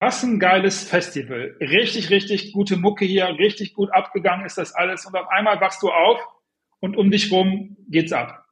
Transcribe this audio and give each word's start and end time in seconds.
was 0.00 0.22
ein 0.22 0.40
geiles 0.40 0.82
Festival. 0.82 1.56
Richtig, 1.60 2.08
richtig 2.08 2.52
gute 2.52 2.76
Mucke 2.78 3.04
hier, 3.04 3.26
richtig 3.38 3.74
gut 3.74 3.92
abgegangen 3.92 4.46
ist 4.46 4.56
das 4.56 4.74
alles. 4.74 5.04
Und 5.04 5.14
auf 5.14 5.28
einmal 5.28 5.60
wachst 5.60 5.82
du 5.82 5.90
auf 5.90 6.18
und 6.80 6.96
um 6.96 7.10
dich 7.10 7.30
rum 7.30 7.76
geht's 7.88 8.12
ab. 8.12 8.44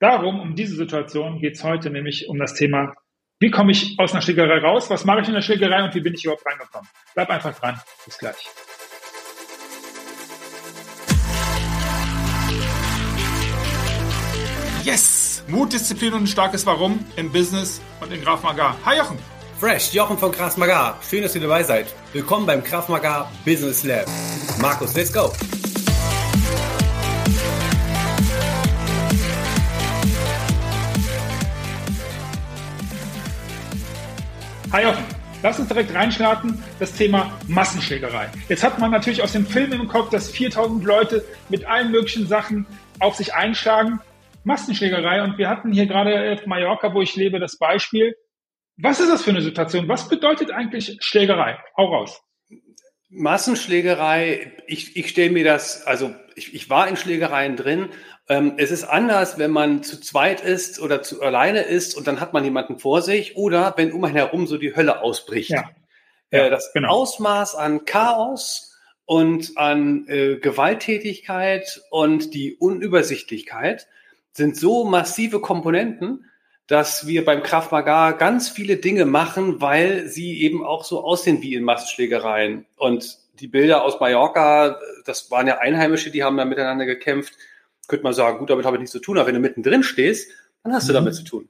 Darum, 0.00 0.40
um 0.40 0.54
diese 0.56 0.74
Situation 0.74 1.38
geht's 1.38 1.62
heute, 1.62 1.90
nämlich 1.90 2.28
um 2.28 2.38
das 2.38 2.54
Thema, 2.54 2.94
wie 3.38 3.50
komme 3.50 3.72
ich 3.72 3.98
aus 3.98 4.12
einer 4.12 4.22
Schlägerei 4.22 4.58
raus, 4.58 4.88
was 4.88 5.04
mache 5.04 5.20
ich 5.20 5.28
in 5.28 5.34
der 5.34 5.42
Schlägerei 5.42 5.84
und 5.84 5.94
wie 5.94 6.00
bin 6.00 6.14
ich 6.14 6.24
überhaupt 6.24 6.46
reingekommen. 6.46 6.88
Bleib 7.14 7.28
einfach 7.28 7.58
dran. 7.58 7.78
Bis 8.06 8.16
gleich. 8.16 8.48
Yes! 14.82 15.44
Mut, 15.48 15.72
Disziplin 15.72 16.14
und 16.14 16.22
ein 16.22 16.26
starkes 16.26 16.64
Warum 16.64 17.04
im 17.16 17.30
Business 17.30 17.82
und 18.00 18.12
in 18.12 18.22
Graf 18.22 18.42
Magar. 18.42 18.76
Hi 18.84 18.96
Jochen! 18.96 19.35
Fresh, 19.58 19.94
Jochen 19.94 20.18
von 20.18 20.30
Kraft. 20.32 20.58
Schön, 21.08 21.22
dass 21.22 21.34
ihr 21.34 21.40
dabei 21.40 21.62
seid. 21.62 21.86
Willkommen 22.12 22.44
beim 22.44 22.62
Kraft 22.62 22.90
Business 23.46 23.84
Lab. 23.84 24.04
Markus, 24.60 24.94
let's 24.94 25.10
go. 25.10 25.32
Hi 34.72 34.82
Jochen, 34.82 35.04
lass 35.42 35.58
uns 35.58 35.68
direkt 35.68 35.94
reinstarten, 35.94 36.62
das 36.78 36.92
Thema 36.92 37.32
Massenschlägerei. 37.48 38.28
Jetzt 38.50 38.62
hat 38.62 38.78
man 38.78 38.90
natürlich 38.90 39.22
aus 39.22 39.32
dem 39.32 39.46
Film 39.46 39.72
im 39.72 39.88
Kopf, 39.88 40.10
dass 40.10 40.28
4000 40.28 40.84
Leute 40.84 41.24
mit 41.48 41.64
allen 41.64 41.90
möglichen 41.92 42.26
Sachen 42.26 42.66
auf 42.98 43.16
sich 43.16 43.32
einschlagen. 43.32 44.00
Massenschlägerei 44.44 45.22
und 45.22 45.38
wir 45.38 45.48
hatten 45.48 45.72
hier 45.72 45.86
gerade 45.86 46.34
auf 46.34 46.44
Mallorca, 46.44 46.92
wo 46.92 47.00
ich 47.00 47.16
lebe, 47.16 47.40
das 47.40 47.56
Beispiel, 47.56 48.14
was 48.76 49.00
ist 49.00 49.10
das 49.10 49.22
für 49.22 49.30
eine 49.30 49.42
Situation? 49.42 49.88
Was 49.88 50.08
bedeutet 50.08 50.50
eigentlich 50.50 50.96
Schlägerei? 51.00 51.58
Hau 51.76 51.86
raus. 51.86 52.22
Massenschlägerei, 53.08 54.52
ich, 54.66 54.96
ich 54.96 55.08
stelle 55.08 55.30
mir 55.30 55.44
das, 55.44 55.86
also 55.86 56.14
ich, 56.34 56.54
ich 56.54 56.68
war 56.68 56.88
in 56.88 56.96
Schlägereien 56.96 57.56
drin. 57.56 57.88
Ähm, 58.28 58.54
es 58.58 58.70
ist 58.70 58.84
anders, 58.84 59.38
wenn 59.38 59.52
man 59.52 59.82
zu 59.82 60.00
zweit 60.00 60.40
ist 60.42 60.80
oder 60.80 61.02
zu 61.02 61.22
alleine 61.22 61.62
ist 61.62 61.96
und 61.96 62.06
dann 62.06 62.20
hat 62.20 62.32
man 62.32 62.44
jemanden 62.44 62.78
vor 62.78 63.00
sich 63.02 63.36
oder 63.36 63.74
wenn 63.76 63.92
um 63.92 64.04
einen 64.04 64.16
herum 64.16 64.46
so 64.46 64.58
die 64.58 64.74
Hölle 64.74 65.00
ausbricht. 65.00 65.50
Ja. 65.50 65.70
Äh, 66.30 66.50
das 66.50 66.72
genau. 66.72 66.88
Ausmaß 66.88 67.54
an 67.54 67.84
Chaos 67.84 68.76
und 69.04 69.56
an 69.56 70.06
äh, 70.08 70.36
Gewalttätigkeit 70.36 71.80
und 71.90 72.34
die 72.34 72.56
Unübersichtlichkeit 72.56 73.86
sind 74.32 74.56
so 74.56 74.84
massive 74.84 75.40
Komponenten, 75.40 76.26
dass 76.66 77.06
wir 77.06 77.24
beim 77.24 77.42
Krav 77.42 77.70
Maga 77.70 78.12
ganz 78.12 78.48
viele 78.48 78.76
Dinge 78.76 79.04
machen, 79.04 79.60
weil 79.60 80.06
sie 80.08 80.42
eben 80.42 80.64
auch 80.64 80.84
so 80.84 81.04
aussehen 81.04 81.40
wie 81.42 81.54
in 81.54 81.62
Massenschlägereien. 81.62 82.66
Und 82.76 83.18
die 83.38 83.48
Bilder 83.48 83.84
aus 83.84 84.00
Mallorca, 84.00 84.78
das 85.04 85.30
waren 85.30 85.46
ja 85.46 85.58
Einheimische, 85.58 86.10
die 86.10 86.24
haben 86.24 86.36
da 86.36 86.44
miteinander 86.44 86.86
gekämpft. 86.86 87.34
Könnte 87.86 88.02
man 88.02 88.14
sagen, 88.14 88.38
gut, 88.38 88.50
damit 88.50 88.66
habe 88.66 88.76
ich 88.76 88.80
nichts 88.80 88.92
zu 88.92 88.98
tun. 88.98 89.16
Aber 89.16 89.28
wenn 89.28 89.34
du 89.34 89.40
mittendrin 89.40 89.84
stehst, 89.84 90.30
dann 90.64 90.72
hast 90.72 90.88
du 90.88 90.92
mhm. 90.92 90.96
damit 90.96 91.14
zu 91.14 91.24
tun. 91.24 91.48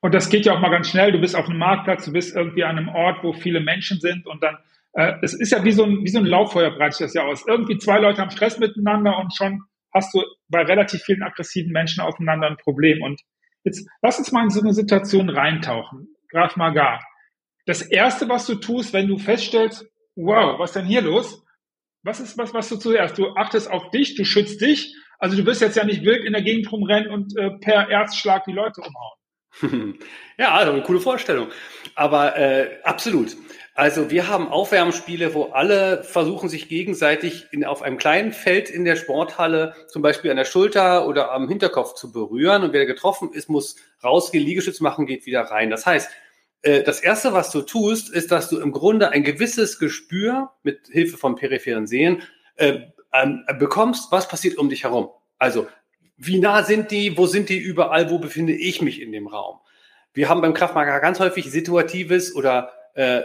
Und 0.00 0.14
das 0.14 0.28
geht 0.28 0.46
ja 0.46 0.54
auch 0.54 0.60
mal 0.60 0.70
ganz 0.70 0.88
schnell. 0.88 1.10
Du 1.10 1.20
bist 1.20 1.34
auf 1.34 1.48
einem 1.48 1.58
Marktplatz, 1.58 2.04
du 2.04 2.12
bist 2.12 2.36
irgendwie 2.36 2.62
an 2.62 2.78
einem 2.78 2.88
Ort, 2.88 3.24
wo 3.24 3.32
viele 3.32 3.60
Menschen 3.60 3.98
sind 3.98 4.26
und 4.26 4.42
dann, 4.44 4.56
äh, 4.92 5.14
es 5.22 5.34
ist 5.34 5.50
ja 5.50 5.64
wie 5.64 5.72
so 5.72 5.82
ein, 5.82 6.04
wie 6.04 6.08
so 6.08 6.18
ein 6.18 6.24
Lauffeuer 6.24 6.70
breitet 6.70 6.94
sich 6.94 7.06
das 7.06 7.14
ja 7.14 7.24
aus. 7.24 7.44
Irgendwie 7.48 7.78
zwei 7.78 7.98
Leute 7.98 8.20
haben 8.20 8.30
Stress 8.30 8.60
miteinander 8.60 9.18
und 9.18 9.34
schon 9.34 9.62
hast 9.92 10.14
du 10.14 10.22
bei 10.48 10.62
relativ 10.62 11.02
vielen 11.02 11.24
aggressiven 11.24 11.72
Menschen 11.72 12.00
aufeinander 12.00 12.46
ein 12.46 12.58
Problem. 12.58 13.02
Und 13.02 13.22
Jetzt 13.64 13.88
lass 14.02 14.18
uns 14.18 14.32
mal 14.32 14.44
in 14.44 14.50
so 14.50 14.60
eine 14.60 14.72
Situation 14.72 15.28
reintauchen. 15.28 16.08
Graf 16.30 16.56
Magar. 16.56 17.04
Das 17.66 17.82
erste, 17.82 18.28
was 18.28 18.46
du 18.46 18.54
tust, 18.54 18.92
wenn 18.92 19.08
du 19.08 19.18
feststellst, 19.18 19.86
wow, 20.16 20.58
was 20.58 20.70
ist 20.70 20.76
denn 20.76 20.86
hier 20.86 21.02
los? 21.02 21.44
Was 22.02 22.20
ist 22.20 22.38
was, 22.38 22.54
was 22.54 22.68
du 22.68 22.76
zuerst? 22.76 23.18
Du 23.18 23.34
achtest 23.34 23.70
auf 23.70 23.90
dich, 23.90 24.14
du 24.14 24.24
schützt 24.24 24.60
dich. 24.60 24.94
Also 25.18 25.36
du 25.36 25.44
wirst 25.46 25.60
jetzt 25.60 25.76
ja 25.76 25.84
nicht 25.84 26.02
wild 26.02 26.24
in 26.24 26.32
der 26.32 26.42
Gegend 26.42 26.70
rumrennen 26.70 27.10
und 27.10 27.36
äh, 27.36 27.50
per 27.60 27.90
Erzschlag 27.90 28.44
die 28.44 28.52
Leute 28.52 28.80
umhauen. 28.80 29.98
ja, 30.38 30.52
also 30.52 30.72
eine 30.72 30.82
coole 30.82 31.00
Vorstellung. 31.00 31.48
Aber 31.94 32.36
äh, 32.36 32.78
absolut. 32.84 33.36
Also 33.78 34.10
wir 34.10 34.26
haben 34.26 34.48
Aufwärmspiele, 34.48 35.34
wo 35.34 35.44
alle 35.52 36.02
versuchen, 36.02 36.48
sich 36.48 36.68
gegenseitig 36.68 37.46
in, 37.52 37.64
auf 37.64 37.80
einem 37.80 37.96
kleinen 37.96 38.32
Feld 38.32 38.70
in 38.70 38.84
der 38.84 38.96
Sporthalle 38.96 39.72
zum 39.86 40.02
Beispiel 40.02 40.32
an 40.32 40.36
der 40.36 40.46
Schulter 40.46 41.06
oder 41.06 41.30
am 41.30 41.48
Hinterkopf 41.48 41.94
zu 41.94 42.10
berühren. 42.10 42.64
Und 42.64 42.72
wer 42.72 42.86
getroffen 42.86 43.30
ist, 43.32 43.48
muss 43.48 43.76
rausgehen, 44.02 44.44
Liegestütz 44.44 44.80
machen, 44.80 45.06
geht 45.06 45.26
wieder 45.26 45.42
rein. 45.42 45.70
Das 45.70 45.86
heißt, 45.86 46.10
äh, 46.62 46.82
das 46.82 46.98
Erste, 46.98 47.32
was 47.34 47.52
du 47.52 47.62
tust, 47.62 48.12
ist, 48.12 48.32
dass 48.32 48.48
du 48.48 48.58
im 48.58 48.72
Grunde 48.72 49.10
ein 49.10 49.22
gewisses 49.22 49.78
Gespür 49.78 50.50
mit 50.64 50.88
Hilfe 50.90 51.16
von 51.16 51.36
peripheren 51.36 51.86
Sehen 51.86 52.22
äh, 52.56 52.80
bekommst, 53.60 54.10
was 54.10 54.26
passiert 54.26 54.58
um 54.58 54.68
dich 54.70 54.82
herum. 54.82 55.10
Also, 55.38 55.68
wie 56.16 56.40
nah 56.40 56.64
sind 56.64 56.90
die, 56.90 57.16
wo 57.16 57.26
sind 57.26 57.48
die 57.48 57.58
überall, 57.58 58.10
wo 58.10 58.18
befinde 58.18 58.54
ich 58.54 58.82
mich 58.82 59.00
in 59.00 59.12
dem 59.12 59.28
Raum? 59.28 59.60
Wir 60.14 60.28
haben 60.28 60.40
beim 60.40 60.52
Kraftmager 60.52 60.98
ganz 60.98 61.20
häufig 61.20 61.48
situatives 61.48 62.34
oder 62.34 62.72
äh, 62.94 63.22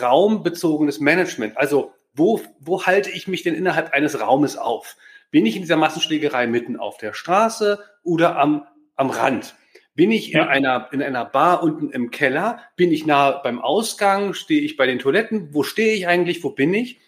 raumbezogenes 0.00 1.00
Management. 1.00 1.56
Also 1.56 1.92
wo, 2.14 2.40
wo 2.60 2.84
halte 2.84 3.10
ich 3.10 3.28
mich 3.28 3.42
denn 3.42 3.54
innerhalb 3.54 3.92
eines 3.92 4.20
Raumes 4.20 4.56
auf? 4.56 4.96
Bin 5.30 5.46
ich 5.46 5.56
in 5.56 5.62
dieser 5.62 5.76
Massenschlägerei 5.76 6.46
mitten 6.46 6.76
auf 6.76 6.96
der 6.96 7.12
Straße 7.12 7.80
oder 8.02 8.36
am, 8.36 8.66
am 8.94 9.10
Rand? 9.10 9.56
Bin 9.96 10.10
ich 10.10 10.32
in, 10.32 10.38
ja. 10.38 10.46
einer, 10.46 10.88
in 10.92 11.02
einer 11.02 11.24
Bar 11.24 11.62
unten 11.62 11.90
im 11.90 12.10
Keller? 12.10 12.60
Bin 12.76 12.92
ich 12.92 13.06
nah 13.06 13.30
beim 13.30 13.60
Ausgang? 13.60 14.34
Stehe 14.34 14.60
ich 14.60 14.76
bei 14.76 14.86
den 14.86 14.98
Toiletten? 14.98 15.52
Wo 15.52 15.62
stehe 15.62 15.94
ich 15.94 16.08
eigentlich? 16.08 16.42
Wo 16.42 16.50
bin 16.50 16.74
ich? 16.74 17.00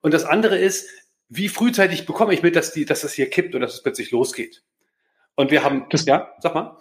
Und 0.00 0.14
das 0.14 0.24
andere 0.24 0.58
ist, 0.58 0.88
wie 1.28 1.48
frühzeitig 1.48 2.06
bekomme 2.06 2.34
ich 2.34 2.42
mit, 2.42 2.56
dass, 2.56 2.72
die, 2.72 2.84
dass 2.84 3.02
das 3.02 3.12
hier 3.12 3.28
kippt 3.28 3.54
und 3.54 3.60
dass 3.60 3.74
es 3.74 3.82
plötzlich 3.82 4.10
losgeht? 4.10 4.62
Und 5.34 5.50
wir 5.50 5.62
haben, 5.62 5.86
das, 5.90 6.04
ja, 6.04 6.34
sag 6.40 6.54
mal. 6.54 6.76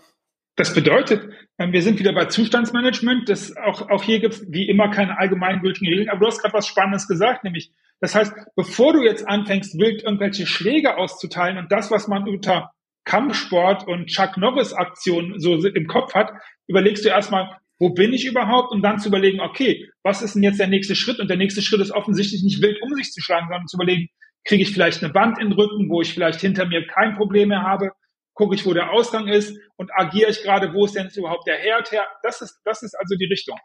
Das 0.58 0.74
bedeutet, 0.74 1.30
ähm, 1.60 1.72
wir 1.72 1.84
sind 1.84 2.00
wieder 2.00 2.14
bei 2.14 2.26
Zustandsmanagement. 2.26 3.30
Das 3.30 3.56
auch, 3.56 3.90
auch 3.90 4.04
hier 4.04 4.20
gibt 4.20 4.34
es 4.34 4.46
wie 4.52 4.68
immer 4.68 4.90
keine 4.90 5.18
allgemeingültigen 5.20 5.88
Regeln. 5.88 6.10
Aber 6.10 6.22
du 6.22 6.26
hast 6.26 6.42
gerade 6.42 6.56
was 6.56 6.68
Spannendes 6.68 7.08
gesagt, 7.08 7.44
nämlich, 7.44 7.72
das 8.02 8.16
heißt, 8.16 8.34
bevor 8.56 8.94
du 8.94 9.04
jetzt 9.04 9.28
anfängst, 9.28 9.78
wild 9.80 10.04
irgendwelche 10.04 10.48
Schläge 10.48 10.98
auszuteilen 10.98 11.60
und 11.60 11.72
das, 11.72 11.92
was 11.92 12.08
man 12.08 12.28
unter 12.28 12.72
Kampfsport 13.06 13.88
und 13.88 14.08
Chuck 14.08 14.36
Norris 14.38 14.74
Aktion 14.74 15.36
so 15.38 15.56
im 15.64 15.88
Kopf 15.88 16.16
hat, 16.16 16.32
überlegst 16.68 17.06
du 17.06 17.10
erstmal, 17.10 17.56
wo 17.80 17.94
bin 17.94 18.12
ich 18.12 18.26
überhaupt, 18.26 18.72
um 18.72 18.82
dann 18.82 19.00
zu 19.00 19.10
überlegen, 19.10 19.40
okay, 19.40 19.88
was 20.02 20.24
ist 20.24 20.34
denn 20.34 20.44
jetzt 20.44 20.60
der 20.60 20.68
nächste 20.68 20.96
Schritt? 20.96 21.20
Und 21.20 21.30
der 21.30 21.38
nächste 21.38 21.62
Schritt 21.62 21.82
ist 21.82 21.92
offensichtlich 21.92 22.42
nicht 22.44 22.64
wild 22.64 22.82
um 22.82 22.96
sich 22.96 23.12
zu 23.12 23.22
schlagen, 23.22 23.48
sondern 23.48 23.68
zu 23.68 23.78
überlegen, 23.78 24.08
kriege 24.44 24.64
ich 24.64 24.72
vielleicht 24.72 25.04
eine 25.04 25.14
Wand 25.14 25.38
in 25.38 25.50
den 25.50 25.54
Rücken, 25.54 25.88
wo 25.90 26.02
ich 26.02 26.14
vielleicht 26.16 26.42
hinter 26.42 26.66
mir 26.66 26.88
kein 26.88 27.16
Problem 27.16 27.50
mehr 27.50 27.62
habe 27.62 27.92
gucke 28.38 28.56
ich, 28.56 28.66
wo 28.66 28.74
der 28.74 28.92
Ausgang 28.92 29.28
ist 29.28 29.58
und 29.76 29.92
agiere 29.94 30.30
ich 30.30 30.44
gerade, 30.44 30.74
wo 30.74 30.86
ist 30.86 30.96
denn 30.96 31.10
überhaupt 31.16 31.48
der 31.48 31.58
Herd 31.58 31.92
her? 31.92 32.08
Das 32.24 32.42
ist, 32.42 32.62
das 32.64 32.84
ist 32.84 32.94
also 32.94 33.16
die 33.16 33.26
Richtung. 33.26 33.58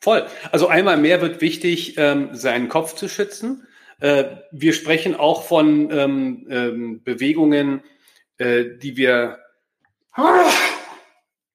Voll. 0.00 0.26
Also 0.50 0.68
einmal 0.68 0.96
mehr 0.96 1.20
wird 1.20 1.40
wichtig, 1.40 1.98
ähm, 1.98 2.30
seinen 2.32 2.68
Kopf 2.68 2.94
zu 2.94 3.08
schützen. 3.08 3.66
Äh, 4.00 4.36
wir 4.52 4.72
sprechen 4.72 5.14
auch 5.14 5.42
von 5.44 5.90
ähm, 5.90 6.46
ähm, 6.48 7.04
Bewegungen, 7.04 7.82
äh, 8.38 8.64
die 8.78 8.96
wir. 8.96 9.38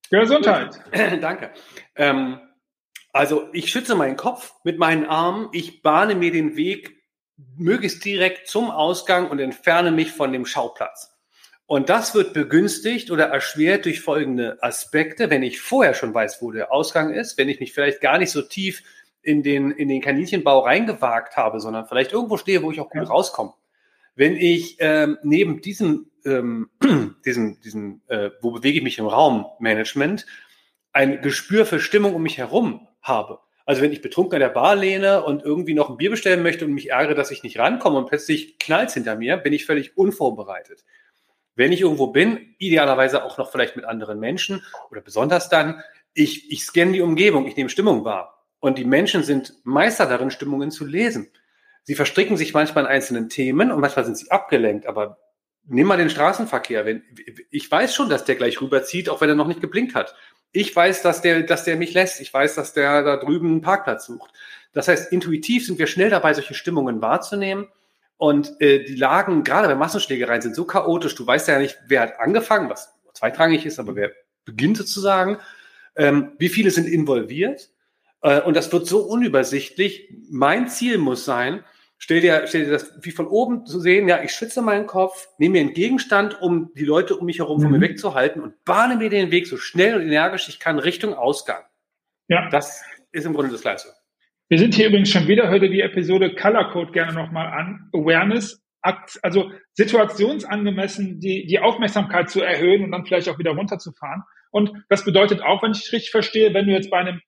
Gesundheit. 0.10 0.80
Danke. 1.22 1.52
Ähm, 1.96 2.40
also 3.14 3.50
ich 3.54 3.72
schütze 3.72 3.96
meinen 3.96 4.18
Kopf 4.18 4.54
mit 4.64 4.78
meinen 4.78 5.06
Armen. 5.06 5.50
Ich 5.52 5.82
bahne 5.82 6.16
mir 6.16 6.32
den 6.32 6.56
Weg 6.56 7.04
möglichst 7.56 8.04
direkt 8.04 8.48
zum 8.48 8.72
Ausgang 8.72 9.30
und 9.30 9.40
entferne 9.40 9.92
mich 9.92 10.12
von 10.12 10.34
dem 10.34 10.46
Schauplatz. 10.46 11.17
Und 11.68 11.90
das 11.90 12.16
wird 12.16 12.34
begünstigt 12.34 13.12
oder 13.12 13.26
erschwert 13.26 13.84
durch 13.86 14.00
folgende 14.00 14.58
Aspekte, 14.64 15.30
wenn 15.30 15.44
ich 15.44 15.60
vorher 15.60 15.94
schon 15.94 16.14
weiß, 16.14 16.42
wo 16.42 16.52
der 16.52 16.72
Ausgang 16.72 17.14
ist, 17.14 17.38
wenn 17.38 17.50
ich 17.50 17.60
mich 17.60 17.74
vielleicht 17.74 18.00
gar 18.00 18.18
nicht 18.18 18.32
so 18.32 18.42
tief 18.42 18.84
in 19.22 19.44
den, 19.44 19.72
in 19.72 19.90
den 19.90 20.02
Kaninchenbau 20.02 20.60
reingewagt 20.60 21.36
habe, 21.36 21.60
sondern 21.60 21.86
vielleicht 21.86 22.14
irgendwo 22.14 22.38
stehe, 22.38 22.64
wo 22.64 22.72
ich 22.72 22.80
auch 22.80 22.90
gut 22.90 23.04
ja. 23.04 23.10
rauskomme. 23.10 23.54
Wenn 24.16 24.38
ich 24.38 24.78
ähm, 24.80 25.18
neben 25.24 25.62
diesem, 25.62 26.10
ähm, 26.24 26.70
diesem, 27.26 27.60
diesem 27.60 28.02
äh, 28.08 28.30
wo 28.42 28.52
bewege 28.52 28.78
ich 28.78 28.84
mich 28.84 28.98
im 28.98 29.06
Raum, 29.06 29.46
Management, 29.60 30.26
ein 30.94 31.22
Gespür 31.22 31.66
für 31.66 31.82
Stimmung 31.82 32.16
um 32.16 32.24
mich 32.24 32.38
herum 32.38 32.88
habe, 33.02 33.40
also 33.66 33.82
wenn 33.82 33.92
ich 33.92 34.02
betrunken 34.02 34.36
an 34.36 34.40
der 34.40 34.50
Bar 34.50 34.78
lehne 34.78 35.26
und 35.26 35.44
irgendwie 35.44 35.74
noch 35.74 35.90
ein 35.90 35.98
Bier 35.98 36.12
bestellen 36.12 36.42
möchte 36.42 36.64
und 36.64 36.74
mich 36.74 36.92
ärgere, 36.92 37.16
dass 37.16 37.32
ich 37.32 37.44
nicht 37.44 37.60
rankomme 37.60 37.98
und 37.98 38.08
plötzlich 38.08 38.58
knallt 38.58 38.92
hinter 38.92 39.18
mir, 39.18 39.36
bin 39.36 39.52
ich 39.52 39.66
völlig 39.66 39.98
unvorbereitet. 39.98 40.86
Wenn 41.58 41.72
ich 41.72 41.82
irgendwo 41.82 42.08
bin, 42.08 42.56
idealerweise 42.60 43.24
auch 43.24 43.40
noch 43.40 43.52
vielleicht 43.52 43.76
mit 43.76 43.84
anderen 43.84 44.20
Menschen 44.20 44.64
oder 44.92 45.02
besonders 45.02 45.50
dann, 45.50 45.82
ich, 46.14 46.52
ich 46.52 46.64
scanne 46.64 46.94
die 46.94 47.02
Umgebung, 47.02 47.48
ich 47.48 47.58
nehme 47.58 47.70
Stimmung 47.70 48.06
wahr. 48.06 48.46
Und 48.60 48.78
die 48.78 48.86
Menschen 48.86 49.24
sind 49.24 49.56
Meister 49.64 50.06
darin, 50.06 50.30
Stimmungen 50.30 50.70
zu 50.70 50.86
lesen. 50.86 51.32
Sie 51.84 51.96
verstricken 51.96 52.38
sich 52.38 52.54
manchmal 52.54 52.84
in 52.84 52.90
einzelnen 52.92 53.28
Themen 53.30 53.72
und 53.72 53.80
manchmal 53.80 54.06
sind 54.06 54.18
sie 54.18 54.30
abgelenkt, 54.30 54.86
aber 54.86 55.18
nimm 55.66 55.88
mal 55.88 55.98
den 55.98 56.12
Straßenverkehr. 56.12 56.86
Wenn, 56.86 57.02
ich 57.50 57.72
weiß 57.72 57.96
schon, 57.96 58.10
dass 58.10 58.24
der 58.24 58.36
gleich 58.36 58.62
rüberzieht, 58.62 59.10
auch 59.10 59.20
wenn 59.22 59.30
er 59.30 59.36
noch 59.36 59.48
nicht 59.48 59.62
geblinkt 59.62 59.96
hat. 59.96 60.16
Ich 60.52 60.76
weiß, 60.76 61.02
dass 61.02 61.22
der, 61.22 61.42
dass 61.42 61.64
der 61.64 61.76
mich 61.76 61.94
lässt. 61.94 62.22
Ich 62.22 62.32
weiß, 62.32 62.54
dass 62.54 62.74
der 62.74 63.02
da 63.02 63.18
drüben 63.18 63.48
einen 63.48 63.62
Parkplatz 63.62 64.06
sucht. 64.06 64.32
Das 64.74 64.88
heißt, 64.88 65.12
intuitiv 65.12 65.66
sind 65.66 65.80
wir 65.80 65.88
schnell 65.88 66.12
dabei, 66.12 66.36
solche 66.36 66.54
Stimmungen 66.54 67.02
wahrzunehmen. 67.02 67.68
Und 68.18 68.60
äh, 68.60 68.84
die 68.84 68.96
Lagen, 68.96 69.44
gerade 69.44 69.68
bei 69.68 69.76
Massenschlägereien, 69.76 70.42
sind 70.42 70.56
so 70.56 70.66
chaotisch. 70.66 71.16
Du 71.16 71.26
weißt 71.26 71.48
ja 71.48 71.60
nicht, 71.60 71.78
wer 71.88 72.02
hat 72.02 72.20
angefangen, 72.20 72.70
was 72.70 72.94
zweitrangig 73.14 73.66
ist, 73.66 73.80
aber 73.80 73.96
wer 73.96 74.12
beginnt 74.46 74.78
sozusagen. 74.78 75.38
Ähm, 75.96 76.34
wie 76.40 76.50
viele 76.50 76.72
sind 76.72 76.88
involviert? 76.88 77.70
Äh, 78.22 78.42
und 78.42 78.56
das 78.56 78.72
wird 78.72 78.88
so 78.88 79.02
unübersichtlich. 79.02 80.10
Mein 80.30 80.68
Ziel 80.68 80.98
muss 80.98 81.26
sein, 81.26 81.64
stell 81.98 82.22
dir, 82.22 82.44
stell 82.48 82.66
dir 82.66 82.72
das 82.72 82.94
wie 83.02 83.12
von 83.12 83.28
oben 83.28 83.66
zu 83.66 83.80
sehen, 83.80 84.08
ja, 84.08 84.24
ich 84.24 84.32
schütze 84.32 84.62
meinen 84.62 84.88
Kopf, 84.88 85.28
nehme 85.38 85.54
mir 85.54 85.62
einen 85.62 85.74
Gegenstand, 85.74 86.42
um 86.42 86.72
die 86.76 86.86
Leute 86.86 87.16
um 87.18 87.26
mich 87.26 87.40
herum 87.40 87.62
von 87.62 87.72
mir 87.72 87.78
mhm. 87.78 87.84
wegzuhalten 87.84 88.42
und 88.42 88.64
bahne 88.66 88.96
mir 88.96 89.10
den 89.10 89.32
Weg 89.32 89.48
so 89.48 89.58
schnell 89.58 89.96
und 89.96 90.02
energisch 90.02 90.50
ich 90.50 90.60
kann 90.60 90.80
Richtung 90.80 91.14
Ausgang. 91.14 91.64
Ja. 92.28 92.50
Das 92.50 92.82
ist 93.12 93.26
im 93.26 93.34
Grunde 93.34 93.52
das 93.52 93.62
Gleiche. 93.62 93.90
Wir 94.50 94.60
sind 94.60 94.76
hier 94.76 94.88
übrigens 94.88 95.10
schon 95.10 95.28
wieder 95.28 95.50
heute 95.50 95.70
die 95.70 95.82
Episode 95.82 96.34
Color 96.34 96.72
Code 96.72 96.94
gerne 96.94 97.12
nochmal 97.12 97.48
an. 97.48 97.90
Awareness, 97.94 98.64
also 99.22 99.52
situationsangemessen 99.74 101.20
die, 101.20 101.46
die 101.48 101.60
Aufmerksamkeit 101.60 102.30
zu 102.30 102.42
erhöhen 102.42 102.86
und 102.86 102.92
dann 102.92 103.06
vielleicht 103.06 103.28
auch 103.28 103.40
wieder 103.40 103.52
runterzufahren. 103.52 104.24
Und 104.52 104.72
das 104.88 105.04
bedeutet 105.04 105.42
auch, 105.42 105.64
wenn 105.64 105.72
ich 105.72 105.80
es 105.80 105.92
richtig 105.92 106.12
verstehe, 106.12 106.54
wenn 106.54 106.66
du 106.66 106.72
jetzt 106.72 106.90
bei 106.90 106.98
einem 106.98 107.20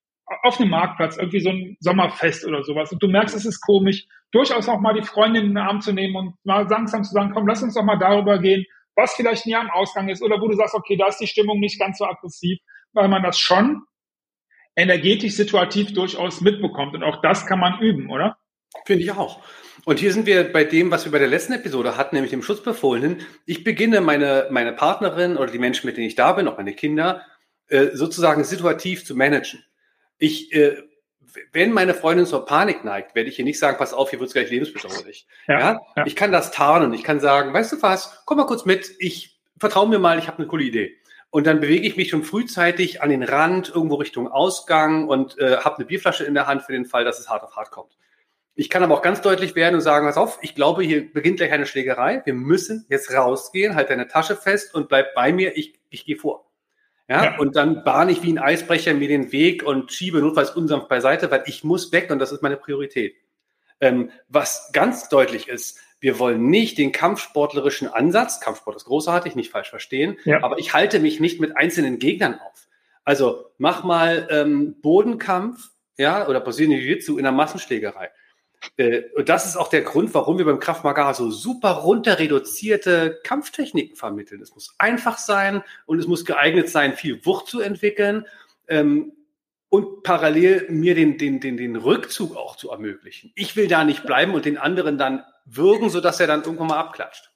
auf 0.44 0.60
einem 0.60 0.70
Marktplatz, 0.70 1.18
irgendwie 1.18 1.42
so 1.42 1.50
ein 1.50 1.76
Sommerfest 1.80 2.46
oder 2.46 2.64
sowas. 2.64 2.92
Und 2.94 3.04
du 3.04 3.08
merkst, 3.08 3.36
es 3.36 3.46
ist 3.46 3.60
komisch, 3.62 4.06
durchaus 4.32 4.70
auch 4.70 4.80
mal 4.80 4.94
die 4.94 5.02
Freundin 5.02 5.44
in 5.44 5.50
den 5.50 5.58
Arm 5.58 5.82
zu 5.82 5.92
nehmen 5.92 6.16
und 6.16 6.36
mal 6.46 6.68
langsam 6.70 7.04
zu 7.04 7.12
sagen, 7.12 7.32
komm, 7.34 7.48
lass 7.48 7.64
uns 7.64 7.74
doch 7.74 7.84
mal 7.84 7.98
darüber 7.98 8.40
gehen, 8.40 8.64
was 8.96 9.16
vielleicht 9.16 9.46
nie 9.46 9.56
am 9.56 9.72
Ausgang 9.72 10.08
ist 10.08 10.22
oder 10.22 10.40
wo 10.40 10.48
du 10.48 10.56
sagst, 10.56 10.76
okay, 10.76 10.96
da 10.96 11.08
ist 11.08 11.18
die 11.18 11.28
Stimmung 11.28 11.60
nicht 11.60 11.80
ganz 11.80 11.98
so 11.98 12.06
aggressiv, 12.06 12.60
weil 12.94 13.10
man 13.10 13.24
das 13.24 13.40
schon 13.40 13.82
energetisch 14.76 15.34
situativ 15.34 15.94
durchaus 15.94 16.42
mitbekommt. 16.42 16.96
Und 16.96 17.04
auch 17.04 17.22
das 17.22 17.46
kann 17.46 17.60
man 17.60 17.80
üben, 17.80 18.10
oder? 18.10 18.38
Finde 18.86 19.04
ich 19.04 19.12
auch. 19.12 19.42
Und 19.86 20.00
hier 20.00 20.14
sind 20.14 20.26
wir 20.26 20.52
bei 20.52 20.64
dem, 20.64 20.92
was 20.92 21.06
wir 21.06 21.12
bei 21.12 21.20
der 21.20 21.28
letzten 21.28 21.54
Episode 21.54 21.98
hatten, 21.98 22.16
nämlich 22.16 22.32
dem 22.32 22.44
Schutzbefohlenen. 22.44 23.22
Ich 23.46 23.64
beginne 23.64 24.02
meine, 24.02 24.48
meine 24.52 24.74
Partnerin 24.74 25.38
oder 25.38 25.52
die 25.52 25.60
Menschen, 25.60 25.88
mit 25.88 25.98
denen 25.98 26.08
ich 26.08 26.16
da 26.16 26.34
bin, 26.34 26.48
auch 26.48 26.58
meine 26.58 26.74
Kinder, 26.74 27.24
äh, 27.68 27.88
sozusagen 27.94 28.44
situativ 28.44 29.06
zu 29.06 29.16
managen. 29.16 29.64
Ich, 30.18 30.54
äh, 30.54 30.78
wenn 31.52 31.72
meine 31.72 31.94
Freundin 31.94 32.26
zur 32.26 32.46
Panik 32.46 32.84
neigt, 32.84 33.16
werde 33.16 33.30
ich 33.30 33.40
ihr 33.40 33.46
nicht 33.46 33.60
sagen, 33.60 33.78
pass 33.78 33.94
auf, 33.94 34.10
hier 34.10 34.20
wird 34.20 34.28
es 34.28 34.34
gleich 34.34 34.50
lebensbedrohlich. 34.50 35.28
Ja, 35.48 35.60
ja? 35.60 35.82
ja, 35.96 36.06
Ich 36.06 36.16
kann 36.16 36.32
das 36.32 36.52
tarnen. 36.52 36.94
Ich 36.94 37.04
kann 37.04 37.20
sagen, 37.20 37.54
weißt 37.54 37.72
du 37.74 37.82
was, 37.82 38.24
komm 38.26 38.38
mal 38.38 38.46
kurz 38.46 38.66
mit, 38.66 38.92
ich 39.00 39.40
vertraue 39.60 39.88
mir 39.88 40.00
mal, 40.00 40.20
ich 40.20 40.28
habe 40.28 40.40
eine 40.40 40.48
coole 40.48 40.64
Idee. 40.64 40.98
Und 41.32 41.46
dann 41.46 41.60
bewege 41.60 41.88
ich 41.88 41.96
mich 41.96 42.10
schon 42.10 42.24
frühzeitig 42.24 43.04
an 43.04 43.10
den 43.10 43.24
Rand, 43.24 43.70
irgendwo 43.70 43.96
Richtung 43.96 44.28
Ausgang 44.28 45.08
und 45.08 45.38
äh, 45.38 45.58
habe 45.58 45.78
eine 45.78 45.86
Bierflasche 45.86 46.24
in 46.24 46.34
der 46.34 46.48
Hand 46.48 46.64
für 46.64 46.72
den 46.72 46.86
Fall, 46.86 47.06
dass 47.06 47.20
es 47.20 47.30
hart 47.30 47.44
auf 47.44 47.56
hart 47.56 47.70
kommt. 47.70 47.98
Ich 48.56 48.70
kann 48.70 48.84
aber 48.84 48.96
auch 48.96 49.02
ganz 49.02 49.22
deutlich 49.22 49.56
werden 49.56 49.76
und 49.76 49.82
sagen, 49.82 50.06
pass 50.06 50.18
auf, 50.18 50.40
ich 50.42 50.54
glaube, 50.54 50.84
hier 50.84 51.14
beginnt 51.14 51.38
gleich 51.38 51.52
eine 51.52 51.66
Schlägerei. 51.66 52.22
Wir 52.26 52.34
müssen 52.34 52.86
jetzt 52.90 53.14
rausgehen, 53.14 53.76
halt 53.76 53.90
deine 53.90 54.08
Tasche 54.08 54.36
fest 54.36 54.74
und 54.74 54.90
bleib 54.90 55.14
bei 55.14 55.32
mir, 55.32 55.56
ich, 55.56 55.80
ich 55.90 56.04
gehe 56.04 56.18
vor. 56.18 56.50
Ja, 57.08 57.24
ja, 57.24 57.38
und 57.40 57.56
dann 57.56 57.84
bahne 57.84 58.12
ich 58.12 58.22
wie 58.22 58.32
ein 58.32 58.38
Eisbrecher 58.38 58.94
mir 58.94 59.08
den 59.08 59.32
Weg 59.32 59.64
und 59.64 59.92
schiebe 59.92 60.20
notfalls 60.20 60.52
unsanft 60.52 60.90
beiseite, 60.90 61.32
weil 61.32 61.44
ich 61.46 61.64
muss 61.64 61.92
weg 61.92 62.12
und 62.12 62.20
das 62.20 62.32
ist 62.32 62.44
meine 62.44 62.58
Priorität. 62.58 63.16
Ähm, 63.82 64.12
was 64.28 64.72
ganz 64.74 65.10
deutlich 65.10 65.48
ist, 65.48 65.80
wir 66.00 66.20
wollen 66.20 66.50
nicht 66.50 66.78
den 66.78 66.92
kampfsportlerischen 66.92 67.88
Ansatz, 67.88 68.40
Kampfsport 68.40 68.76
ist 68.76 68.86
großartig, 68.86 69.36
nicht 69.36 69.52
falsch 69.52 69.70
verstehen, 69.70 70.18
ja. 70.26 70.44
aber 70.44 70.60
ich 70.60 70.74
halte 70.74 71.00
mich 71.00 71.20
nicht 71.20 71.40
mit 71.40 71.58
einzelnen 71.58 72.00
Gegnern 72.00 72.40
auf. 72.40 72.68
Also 73.04 73.46
mach 73.58 73.84
mal 73.84 74.28
ähm, 74.32 74.80
Bodenkampf, 74.82 75.70
ja, 75.98 76.28
oder 76.28 76.40
Brasilien 76.40 76.80
Jiu-Jitsu 76.80 77.18
in 77.18 77.26
einer 77.26 77.36
Massenschlägerei. 77.36 78.12
Äh, 78.78 79.04
und 79.16 79.30
das 79.30 79.46
ist 79.46 79.58
auch 79.58 79.70
der 79.70 79.82
Grund, 79.82 80.14
warum 80.14 80.38
wir 80.38 80.46
beim 80.46 80.60
Kraft 80.60 80.84
Maga 80.84 81.14
so 81.14 81.30
super 81.30 81.72
runter 81.72 82.20
reduzierte 82.20 83.20
Kampftechniken 83.24 83.96
vermitteln. 83.96 84.42
Es 84.42 84.54
muss 84.54 84.76
einfach 84.78 85.18
sein 85.18 85.64
und 85.86 86.00
es 86.00 86.08
muss 86.08 86.26
geeignet 86.26 86.70
sein, 86.70 86.94
viel 86.94 87.26
Wucht 87.26 87.48
zu 87.48 87.60
entwickeln 87.60 88.26
ähm, 88.68 89.14
und 89.70 90.04
parallel 90.04 90.68
mir 90.70 90.96
den, 90.96 91.18
den, 91.18 91.40
den, 91.40 91.58
den 91.58 91.76
Rückzug 91.76 92.36
auch 92.36 92.56
zu 92.56 92.72
ermöglichen. 92.72 93.32
Ich 93.36 93.56
will 93.56 93.68
da 93.68 93.84
nicht 93.84 94.04
bleiben 94.04 94.34
und 94.34 94.46
den 94.46 94.58
anderen 94.58 94.98
dann 94.98 95.24
würgen, 95.46 95.90
sodass 95.90 96.20
er 96.20 96.28
dann 96.28 96.44
irgendwann 96.44 96.68
mal 96.68 96.80
abklatscht. 96.80 97.32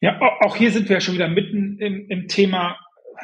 Ja, 0.00 0.20
auch 0.40 0.56
hier 0.56 0.70
sind 0.70 0.88
wir 0.88 0.96
ja 0.96 1.00
schon 1.00 1.14
wieder 1.14 1.28
mitten 1.28 1.78
im, 1.78 2.08
im 2.08 2.28
Thema 2.28 2.76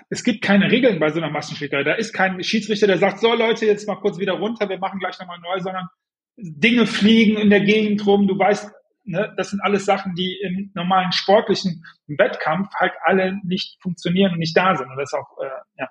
es 0.09 0.25
gibt 0.25 0.43
keine 0.43 0.71
Regeln 0.71 0.99
bei 0.99 1.11
so 1.11 1.19
einer 1.19 1.31
Massenschlägerei. 1.31 1.85
Da 1.85 1.95
ist 1.95 2.13
kein 2.13 2.43
Schiedsrichter, 2.43 2.87
der 2.87 2.99
sagt, 2.99 3.21
so 3.21 3.35
Leute, 3.35 3.67
jetzt 3.67 3.87
mal 3.87 3.97
kurz 3.97 4.19
wieder 4.19 4.35
runter, 4.35 4.69
wir 4.69 4.79
machen 4.79 4.99
gleich 4.99 5.19
nochmal 5.19 5.39
neu, 5.41 5.61
sondern 5.61 5.89
Dinge 6.37 6.87
fliegen 6.87 7.37
in 7.37 7.51
der 7.51 7.61
Gegend 7.61 8.07
rum. 8.07 8.27
Du 8.27 8.39
weißt, 8.39 8.71
ne, 9.05 9.33
das 9.37 9.51
sind 9.51 9.61
alles 9.61 9.85
Sachen, 9.85 10.15
die 10.15 10.39
im 10.43 10.71
normalen 10.75 11.13
sportlichen 11.13 11.85
Wettkampf 12.07 12.69
halt 12.75 12.93
alle 13.03 13.39
nicht 13.45 13.81
funktionieren 13.81 14.33
und 14.33 14.39
nicht 14.39 14.57
da 14.57 14.75
sind. 14.77 14.91
Und 14.91 14.97
das 14.97 15.13
ist 15.13 15.19
auch, 15.19 15.39
äh, 15.43 15.49
ja, 15.83 15.89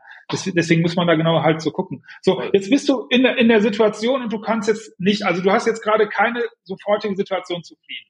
deswegen 0.55 0.81
muss 0.81 0.95
man 0.95 1.07
da 1.07 1.15
genau 1.15 1.43
halt 1.43 1.61
so 1.61 1.71
gucken. 1.71 2.03
So, 2.21 2.41
jetzt 2.53 2.69
bist 2.69 2.89
du 2.89 3.07
in 3.09 3.23
der, 3.23 3.37
in 3.37 3.47
der 3.47 3.61
Situation 3.61 4.23
und 4.23 4.33
du 4.33 4.39
kannst 4.39 4.67
jetzt 4.67 4.99
nicht, 4.99 5.23
also 5.25 5.41
du 5.41 5.51
hast 5.51 5.67
jetzt 5.67 5.81
gerade 5.81 6.07
keine 6.07 6.43
sofortige 6.63 7.15
Situation 7.15 7.63
zu 7.63 7.75
fliehen. 7.75 8.05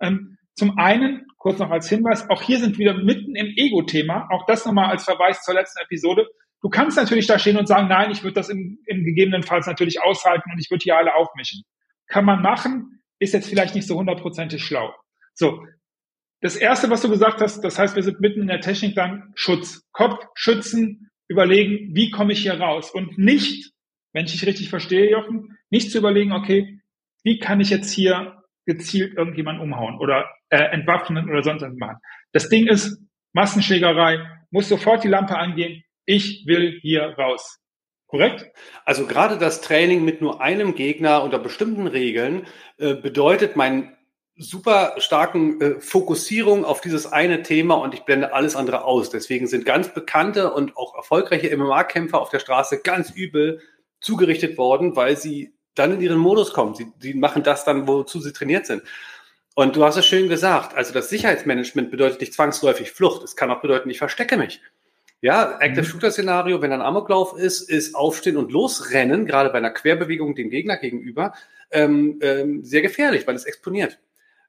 Ähm, 0.00 0.38
zum 0.54 0.78
einen, 0.78 1.26
kurz 1.36 1.58
noch 1.58 1.70
als 1.70 1.88
Hinweis, 1.88 2.30
auch 2.30 2.42
hier 2.42 2.58
sind 2.58 2.78
wir 2.78 2.94
wieder 2.94 3.04
mitten 3.04 3.36
im 3.36 3.52
Ego-Thema, 3.56 4.28
auch 4.30 4.46
das 4.46 4.64
nochmal 4.64 4.90
als 4.90 5.04
Verweis 5.04 5.42
zur 5.42 5.54
letzten 5.54 5.80
Episode. 5.80 6.26
Du 6.62 6.70
kannst 6.70 6.96
natürlich 6.96 7.26
da 7.26 7.38
stehen 7.38 7.58
und 7.58 7.68
sagen, 7.68 7.88
nein, 7.88 8.10
ich 8.10 8.22
würde 8.22 8.34
das 8.34 8.48
im, 8.48 8.78
im 8.86 9.04
gegebenenfalls 9.04 9.66
natürlich 9.66 10.02
aushalten 10.02 10.50
und 10.52 10.58
ich 10.58 10.70
würde 10.70 10.82
hier 10.82 10.96
alle 10.96 11.14
aufmischen 11.14 11.62
kann 12.06 12.24
man 12.24 12.42
machen, 12.42 13.02
ist 13.18 13.34
jetzt 13.34 13.48
vielleicht 13.48 13.74
nicht 13.74 13.86
so 13.86 13.96
hundertprozentig 13.96 14.64
schlau. 14.64 14.94
So. 15.34 15.64
Das 16.42 16.54
erste, 16.54 16.90
was 16.90 17.00
du 17.00 17.08
gesagt 17.08 17.40
hast, 17.40 17.62
das 17.62 17.78
heißt, 17.78 17.96
wir 17.96 18.02
sind 18.02 18.20
mitten 18.20 18.42
in 18.42 18.46
der 18.46 18.60
Technik 18.60 18.94
dann 18.94 19.32
Schutz. 19.34 19.82
Kopf 19.92 20.22
schützen, 20.34 21.10
überlegen, 21.28 21.94
wie 21.94 22.10
komme 22.10 22.32
ich 22.32 22.42
hier 22.42 22.60
raus? 22.60 22.90
Und 22.90 23.18
nicht, 23.18 23.72
wenn 24.12 24.26
ich 24.26 24.32
dich 24.32 24.46
richtig 24.46 24.70
verstehe, 24.70 25.10
Jochen, 25.10 25.56
nicht 25.70 25.90
zu 25.90 25.98
überlegen, 25.98 26.32
okay, 26.32 26.80
wie 27.22 27.38
kann 27.38 27.60
ich 27.60 27.70
jetzt 27.70 27.90
hier 27.90 28.42
gezielt 28.66 29.16
irgendjemanden 29.16 29.62
umhauen 29.62 29.98
oder 29.98 30.28
äh, 30.50 30.58
entwaffnen 30.58 31.28
oder 31.28 31.42
sonst 31.42 31.62
was 31.62 31.74
machen. 31.76 31.98
Das 32.32 32.48
Ding 32.48 32.66
ist, 32.66 33.00
Massenschlägerei, 33.32 34.18
muss 34.50 34.68
sofort 34.68 35.04
die 35.04 35.08
Lampe 35.08 35.36
angehen, 35.36 35.82
ich 36.04 36.44
will 36.46 36.78
hier 36.80 37.14
raus. 37.18 37.58
Korrekt? 38.06 38.46
Also 38.84 39.06
gerade 39.06 39.38
das 39.38 39.60
Training 39.60 40.04
mit 40.04 40.20
nur 40.20 40.40
einem 40.40 40.74
Gegner 40.74 41.22
unter 41.22 41.38
bestimmten 41.38 41.86
Regeln 41.88 42.46
äh, 42.78 42.94
bedeutet 42.94 43.56
meinen 43.56 43.95
super 44.36 44.94
starken 44.98 45.60
äh, 45.60 45.80
Fokussierung 45.80 46.64
auf 46.64 46.80
dieses 46.80 47.10
eine 47.10 47.42
Thema 47.42 47.74
und 47.74 47.94
ich 47.94 48.02
blende 48.02 48.34
alles 48.34 48.54
andere 48.54 48.84
aus. 48.84 49.10
Deswegen 49.10 49.46
sind 49.46 49.64
ganz 49.64 49.88
bekannte 49.88 50.52
und 50.52 50.76
auch 50.76 50.94
erfolgreiche 50.94 51.54
MMA-Kämpfer 51.56 52.20
auf 52.20 52.28
der 52.28 52.40
Straße 52.40 52.80
ganz 52.82 53.10
übel 53.10 53.60
zugerichtet 54.00 54.58
worden, 54.58 54.94
weil 54.94 55.16
sie 55.16 55.54
dann 55.74 55.92
in 55.94 56.00
ihren 56.00 56.18
Modus 56.18 56.52
kommen. 56.52 56.74
Sie, 56.74 56.92
sie 57.00 57.14
machen 57.14 57.42
das 57.42 57.64
dann, 57.64 57.88
wozu 57.88 58.20
sie 58.20 58.32
trainiert 58.32 58.66
sind. 58.66 58.82
Und 59.54 59.74
du 59.74 59.84
hast 59.84 59.96
es 59.96 60.04
schön 60.04 60.28
gesagt. 60.28 60.76
Also 60.76 60.92
das 60.92 61.08
Sicherheitsmanagement 61.08 61.90
bedeutet 61.90 62.20
nicht 62.20 62.34
zwangsläufig 62.34 62.92
Flucht. 62.92 63.24
Es 63.24 63.36
kann 63.36 63.50
auch 63.50 63.62
bedeuten, 63.62 63.88
ich 63.88 63.98
verstecke 63.98 64.36
mich. 64.36 64.60
Ja, 65.22 65.58
Active 65.60 65.82
mhm. 65.82 65.86
Shooter 65.88 66.10
Szenario, 66.10 66.60
wenn 66.60 66.72
ein 66.72 66.82
Amoklauf 66.82 67.38
ist, 67.38 67.62
ist 67.70 67.94
aufstehen 67.94 68.36
und 68.36 68.52
losrennen, 68.52 69.24
gerade 69.24 69.48
bei 69.48 69.58
einer 69.58 69.70
Querbewegung 69.70 70.34
dem 70.34 70.50
Gegner 70.50 70.76
gegenüber, 70.76 71.32
ähm, 71.70 72.18
ähm, 72.20 72.64
sehr 72.64 72.82
gefährlich, 72.82 73.26
weil 73.26 73.34
es 73.34 73.44
exponiert. 73.44 73.98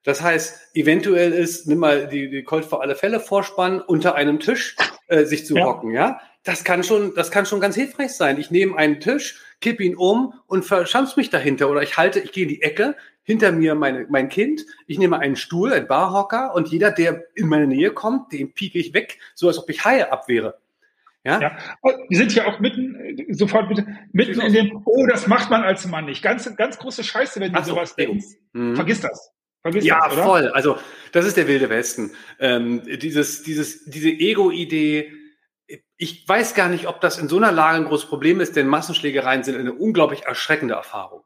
Das 0.08 0.22
heißt, 0.22 0.74
eventuell 0.74 1.34
ist, 1.34 1.68
nimm 1.68 1.80
mal 1.80 2.08
die, 2.08 2.30
die 2.30 2.44
Colt 2.44 2.64
für 2.64 2.80
alle 2.80 2.96
Fälle 2.96 3.20
vorspannen, 3.20 3.82
unter 3.82 4.16
einem 4.16 4.40
Tisch 4.40 4.78
äh, 5.08 5.26
sich 5.26 5.46
zu 5.46 5.58
ja. 5.58 5.66
hocken, 5.66 5.92
ja. 5.92 6.22
Das 6.46 6.64
kann 6.64 6.86
schon, 6.86 7.14
das 7.14 7.30
kann 7.30 7.46
schon 7.46 7.60
ganz 7.60 7.76
hilfreich 7.76 8.14
sein. 8.14 8.40
Ich 8.40 8.50
nehme 8.50 8.78
einen 8.78 9.02
Tisch, 9.02 9.42
kipp 9.60 9.82
ihn 9.82 9.98
um 9.98 10.34
und 10.46 10.64
verschanz 10.64 11.18
mich 11.18 11.30
dahinter 11.30 11.70
oder 11.70 11.82
ich 11.82 11.98
halte, 11.98 12.22
ich 12.22 12.32
gehe 12.32 12.44
in 12.44 12.50
die 12.50 12.62
Ecke, 12.62 12.96
hinter 13.24 13.52
mir 13.52 13.76
meine, 13.76 14.06
mein 14.10 14.30
Kind, 14.30 14.66
ich 14.86 14.98
nehme 14.98 15.20
einen 15.20 15.36
Stuhl, 15.36 15.74
einen 15.74 15.90
Barhocker 15.90 16.56
und 16.56 16.70
jeder, 16.70 16.92
der 16.92 17.26
in 17.36 17.50
meine 17.50 17.68
Nähe 17.68 17.92
kommt, 17.92 18.32
den 18.32 18.54
pieke 18.54 18.80
ich 18.80 18.94
weg, 18.94 19.20
so 19.36 19.50
als 19.50 19.60
ob 19.60 19.70
ich 19.70 19.84
Haie 19.84 20.10
abwehre. 20.10 20.58
Ja? 21.26 21.42
ja. 21.42 21.58
Wir 22.08 22.18
sind 22.18 22.34
ja 22.34 22.46
auch 22.46 22.62
mitten, 22.62 22.96
sofort 23.32 23.68
mitten, 23.68 23.98
mitten 24.14 24.40
in 24.40 24.54
dem, 24.54 24.82
oh, 24.86 25.06
das 25.06 25.28
macht 25.28 25.50
man 25.50 25.64
als 25.64 25.86
Mann 25.86 26.06
nicht. 26.06 26.24
Ganz, 26.24 26.56
ganz 26.56 26.78
große 26.78 27.04
Scheiße, 27.04 27.42
wenn 27.42 27.52
du 27.52 27.62
so, 27.64 27.72
sowas 27.72 27.98
denkst. 27.98 28.28
Mhm. 28.54 28.78
Vergiss 28.78 29.02
das. 29.02 29.34
Vergiss 29.72 29.86
ja, 29.86 30.08
das, 30.08 30.20
voll. 30.20 30.50
Also, 30.50 30.78
das 31.12 31.26
ist 31.26 31.38
der 31.38 31.48
wilde 31.48 31.70
Westen. 31.70 32.12
Ähm, 32.40 32.84
dieses, 32.86 33.44
dieses, 33.44 33.86
diese 33.86 34.10
Ego-Idee, 34.10 35.12
ich 35.98 36.28
weiß 36.28 36.54
gar 36.54 36.70
nicht, 36.70 36.88
ob 36.88 37.02
das 37.02 37.18
in 37.18 37.28
so 37.28 37.38
einer 37.38 37.52
Lage 37.52 37.78
ein 37.78 37.86
großes 37.86 38.08
Problem 38.08 38.40
ist, 38.40 38.56
denn 38.56 38.68
Massenschlägereien 38.68 39.44
sind 39.44 39.58
eine 39.58 39.74
unglaublich 39.74 40.24
erschreckende 40.24 40.76
Erfahrung. 40.76 41.24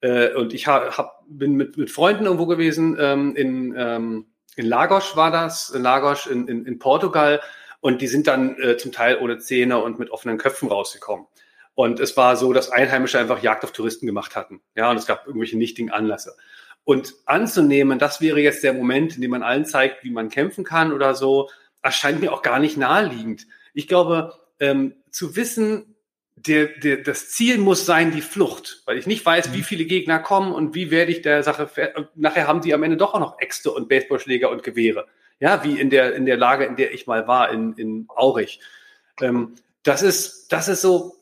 Äh, 0.00 0.34
und 0.34 0.52
ich 0.54 0.66
hab, 0.66 0.96
hab, 0.98 1.22
bin 1.28 1.54
mit, 1.54 1.76
mit 1.76 1.90
Freunden 1.90 2.24
irgendwo 2.24 2.46
gewesen, 2.46 2.96
ähm, 2.98 3.36
in, 3.36 3.74
ähm, 3.76 4.26
in 4.56 4.66
Lagos 4.66 5.16
war 5.16 5.30
das, 5.30 5.70
in 5.70 5.82
Lagos 5.82 6.26
in, 6.26 6.48
in, 6.48 6.64
in 6.64 6.78
Portugal. 6.78 7.40
Und 7.80 8.00
die 8.00 8.06
sind 8.06 8.26
dann 8.26 8.58
äh, 8.60 8.76
zum 8.76 8.92
Teil 8.92 9.18
ohne 9.18 9.38
Zähne 9.38 9.78
und 9.78 9.98
mit 9.98 10.10
offenen 10.10 10.38
Köpfen 10.38 10.68
rausgekommen. 10.68 11.26
Und 11.74 12.00
es 12.00 12.16
war 12.16 12.36
so, 12.36 12.52
dass 12.52 12.70
Einheimische 12.70 13.18
einfach 13.18 13.42
Jagd 13.42 13.64
auf 13.64 13.72
Touristen 13.72 14.06
gemacht 14.06 14.36
hatten. 14.36 14.62
Ja, 14.74 14.90
und 14.90 14.96
es 14.96 15.06
gab 15.06 15.26
irgendwelche 15.26 15.58
nichtigen 15.58 15.90
Anlässe. 15.90 16.36
Und 16.84 17.14
anzunehmen, 17.24 17.98
das 17.98 18.20
wäre 18.20 18.40
jetzt 18.40 18.62
der 18.62 18.74
Moment, 18.74 19.16
in 19.16 19.22
dem 19.22 19.30
man 19.30 19.42
allen 19.42 19.64
zeigt, 19.64 20.04
wie 20.04 20.10
man 20.10 20.28
kämpfen 20.28 20.64
kann 20.64 20.92
oder 20.92 21.14
so, 21.14 21.48
erscheint 21.82 22.20
mir 22.20 22.32
auch 22.32 22.42
gar 22.42 22.58
nicht 22.58 22.76
naheliegend. 22.76 23.46
Ich 23.72 23.88
glaube, 23.88 24.34
ähm, 24.60 24.94
zu 25.10 25.36
wissen, 25.36 25.94
der, 26.36 26.66
der, 26.66 26.98
das 26.98 27.30
Ziel 27.30 27.58
muss 27.58 27.86
sein 27.86 28.10
die 28.10 28.20
Flucht, 28.20 28.82
weil 28.86 28.98
ich 28.98 29.06
nicht 29.06 29.24
weiß, 29.24 29.52
wie 29.52 29.58
mhm. 29.58 29.64
viele 29.64 29.84
Gegner 29.84 30.18
kommen 30.18 30.52
und 30.52 30.74
wie 30.74 30.90
werde 30.90 31.12
ich 31.12 31.22
der 31.22 31.42
Sache. 31.42 31.70
Nachher 32.14 32.46
haben 32.46 32.60
die 32.60 32.74
am 32.74 32.82
Ende 32.82 32.96
doch 32.96 33.14
auch 33.14 33.20
noch 33.20 33.38
Äxte 33.38 33.70
und 33.70 33.88
Baseballschläger 33.88 34.50
und 34.50 34.62
Gewehre. 34.62 35.06
Ja, 35.40 35.64
wie 35.64 35.80
in 35.80 35.90
der, 35.90 36.14
in 36.14 36.26
der 36.26 36.36
Lage, 36.36 36.64
in 36.64 36.76
der 36.76 36.92
ich 36.92 37.06
mal 37.06 37.26
war, 37.26 37.50
in, 37.50 37.74
in 37.74 38.06
Aurich. 38.08 38.60
Ähm, 39.20 39.54
das 39.82 40.02
ist, 40.02 40.48
das 40.52 40.68
ist 40.68 40.82
so, 40.82 41.16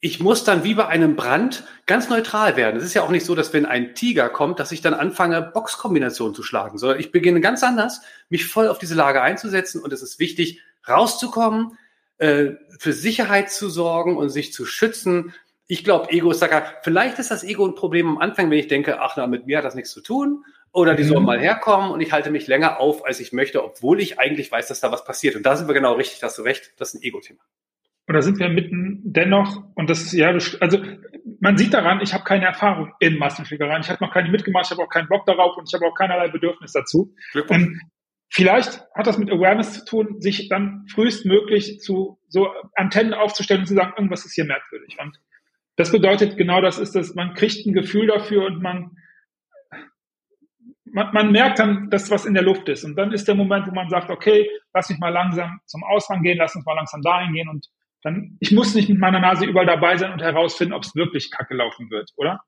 ich 0.00 0.20
muss 0.20 0.44
dann 0.44 0.62
wie 0.62 0.74
bei 0.74 0.86
einem 0.86 1.16
Brand 1.16 1.64
ganz 1.86 2.08
neutral 2.08 2.56
werden. 2.56 2.76
Es 2.76 2.84
ist 2.84 2.94
ja 2.94 3.02
auch 3.02 3.10
nicht 3.10 3.26
so, 3.26 3.34
dass 3.34 3.52
wenn 3.52 3.66
ein 3.66 3.94
Tiger 3.94 4.28
kommt, 4.28 4.60
dass 4.60 4.70
ich 4.70 4.80
dann 4.80 4.94
anfange, 4.94 5.42
Boxkombinationen 5.42 6.34
zu 6.34 6.44
schlagen, 6.44 6.78
sondern 6.78 7.00
ich 7.00 7.10
beginne 7.10 7.40
ganz 7.40 7.64
anders, 7.64 8.00
mich 8.28 8.46
voll 8.46 8.68
auf 8.68 8.78
diese 8.78 8.94
Lage 8.94 9.22
einzusetzen 9.22 9.82
und 9.82 9.92
es 9.92 10.02
ist 10.02 10.20
wichtig, 10.20 10.60
rauszukommen, 10.88 11.76
äh, 12.18 12.52
für 12.78 12.92
Sicherheit 12.92 13.50
zu 13.50 13.68
sorgen 13.68 14.16
und 14.16 14.28
sich 14.28 14.52
zu 14.52 14.66
schützen. 14.66 15.34
Ich 15.66 15.82
glaube, 15.82 16.10
Ego 16.10 16.30
ist 16.30 16.40
da 16.40 16.62
vielleicht 16.82 17.18
ist 17.18 17.32
das 17.32 17.42
Ego 17.42 17.66
ein 17.66 17.74
Problem 17.74 18.08
am 18.08 18.18
Anfang, 18.18 18.50
wenn 18.50 18.58
ich 18.58 18.68
denke, 18.68 19.00
ach, 19.00 19.14
na, 19.16 19.26
mit 19.26 19.46
mir 19.46 19.58
hat 19.58 19.64
das 19.64 19.74
nichts 19.74 19.90
zu 19.90 20.00
tun. 20.00 20.44
Oder 20.70 20.94
die 20.94 21.02
mhm. 21.02 21.08
sollen 21.08 21.24
mal 21.24 21.40
herkommen 21.40 21.90
und 21.90 22.00
ich 22.00 22.12
halte 22.12 22.30
mich 22.30 22.46
länger 22.46 22.78
auf, 22.78 23.04
als 23.04 23.18
ich 23.18 23.32
möchte, 23.32 23.64
obwohl 23.64 24.00
ich 24.00 24.20
eigentlich 24.20 24.52
weiß, 24.52 24.68
dass 24.68 24.80
da 24.80 24.92
was 24.92 25.04
passiert. 25.04 25.34
Und 25.34 25.44
da 25.44 25.56
sind 25.56 25.66
wir 25.66 25.74
genau 25.74 25.94
richtig, 25.94 26.20
da 26.20 26.26
hast 26.28 26.38
du 26.38 26.42
recht, 26.42 26.72
das 26.76 26.94
ist 26.94 27.00
ein 27.00 27.02
Ego-Thema. 27.02 27.40
Und 28.08 28.14
da 28.14 28.22
sind 28.22 28.38
wir 28.38 28.48
mitten 28.48 29.02
dennoch, 29.04 29.62
und 29.74 29.90
das 29.90 30.12
ja, 30.12 30.28
also 30.28 30.78
man 31.40 31.58
sieht 31.58 31.74
daran, 31.74 32.00
ich 32.00 32.14
habe 32.14 32.24
keine 32.24 32.46
Erfahrung 32.46 32.94
in 33.00 33.18
Massenschlägereien. 33.18 33.82
Ich 33.82 33.90
habe 33.90 34.02
noch 34.02 34.14
keine 34.14 34.30
mitgemacht, 34.30 34.64
ich 34.64 34.70
habe 34.70 34.82
auch 34.82 34.88
keinen 34.88 35.08
Bock 35.08 35.26
darauf 35.26 35.58
und 35.58 35.68
ich 35.68 35.74
habe 35.74 35.84
auch 35.84 35.94
keinerlei 35.94 36.28
Bedürfnis 36.28 36.72
dazu. 36.72 37.14
Ähm, 37.50 37.78
vielleicht 38.30 38.80
hat 38.94 39.06
das 39.06 39.18
mit 39.18 39.30
Awareness 39.30 39.74
zu 39.74 39.84
tun, 39.84 40.22
sich 40.22 40.48
dann 40.48 40.86
frühestmöglich 40.88 41.80
zu 41.80 42.18
so 42.28 42.48
Antennen 42.76 43.12
aufzustellen 43.12 43.60
und 43.60 43.66
zu 43.66 43.74
sagen, 43.74 43.92
irgendwas 43.94 44.24
ist 44.24 44.34
hier 44.34 44.46
merkwürdig. 44.46 44.96
Und 44.98 45.20
das 45.76 45.92
bedeutet 45.92 46.38
genau 46.38 46.62
das 46.62 46.78
ist 46.78 46.94
das, 46.94 47.14
man 47.14 47.34
kriegt 47.34 47.66
ein 47.66 47.74
Gefühl 47.74 48.06
dafür 48.06 48.46
und 48.46 48.62
man, 48.62 48.92
man, 50.86 51.12
man 51.12 51.30
merkt 51.30 51.58
dann, 51.58 51.90
dass 51.90 52.10
was 52.10 52.24
in 52.24 52.32
der 52.32 52.42
Luft 52.42 52.70
ist. 52.70 52.84
Und 52.84 52.96
dann 52.96 53.12
ist 53.12 53.28
der 53.28 53.34
Moment, 53.34 53.66
wo 53.66 53.74
man 53.74 53.90
sagt, 53.90 54.08
okay, 54.08 54.48
lass 54.72 54.88
mich 54.88 54.98
mal 54.98 55.12
langsam 55.12 55.60
zum 55.66 55.84
Ausgang 55.84 56.22
gehen, 56.22 56.38
lass 56.38 56.56
uns 56.56 56.64
mal 56.64 56.74
langsam 56.74 57.02
dahin 57.02 57.34
gehen 57.34 57.50
und 57.50 57.68
dann, 58.02 58.36
ich 58.40 58.52
muss 58.52 58.74
nicht 58.74 58.88
mit 58.88 58.98
meiner 58.98 59.20
Nase 59.20 59.44
überall 59.44 59.66
dabei 59.66 59.96
sein 59.96 60.12
und 60.12 60.22
herausfinden, 60.22 60.74
ob 60.74 60.84
es 60.84 60.94
wirklich 60.94 61.30
kacke 61.30 61.54
laufen 61.54 61.90
wird, 61.90 62.10
oder? 62.16 62.40